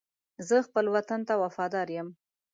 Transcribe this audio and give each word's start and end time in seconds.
زه 0.47 0.55
خپل 0.67 0.85
وطن 0.95 1.21
ته 1.27 1.33
وفادار 1.43 1.87
یم. 1.97 2.07